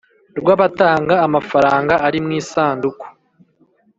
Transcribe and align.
rwabatanga 0.39 1.13
amafaranga 1.27 1.93
ari 2.07 2.17
mwisanduku 2.25 3.05